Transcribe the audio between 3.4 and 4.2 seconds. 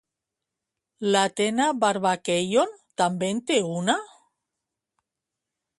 té una?